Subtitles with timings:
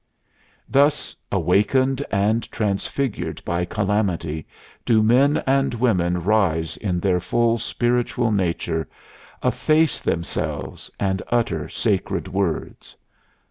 [0.67, 4.47] Thus awakened and transfigured by Calamity
[4.83, 8.89] do men and women rise in their full spiritual nature,
[9.43, 12.95] efface themselves, and utter sacred words.